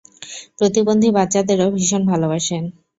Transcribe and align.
প্রতিবন্ধী 0.57 1.09
বাচ্চাদেরও 1.17 1.67
ভীষণ 1.75 2.01
ভালোবাসেন! 2.11 2.63